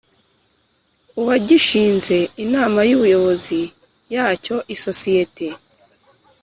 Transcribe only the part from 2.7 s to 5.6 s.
y Ubuyobozi yacyo isosiyete